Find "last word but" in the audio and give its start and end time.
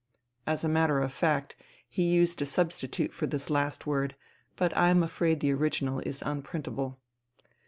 3.51-4.75